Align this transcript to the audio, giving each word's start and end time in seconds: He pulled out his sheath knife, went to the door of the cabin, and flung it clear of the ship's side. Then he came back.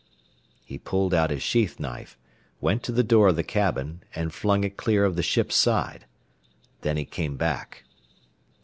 He 0.65 0.79
pulled 0.79 1.13
out 1.13 1.29
his 1.29 1.43
sheath 1.43 1.79
knife, 1.79 2.17
went 2.59 2.81
to 2.85 2.91
the 2.91 3.03
door 3.03 3.27
of 3.27 3.35
the 3.35 3.43
cabin, 3.43 4.01
and 4.15 4.33
flung 4.33 4.63
it 4.63 4.75
clear 4.75 5.05
of 5.05 5.15
the 5.15 5.21
ship's 5.21 5.53
side. 5.55 6.05
Then 6.81 6.97
he 6.97 7.05
came 7.05 7.37
back. 7.37 7.83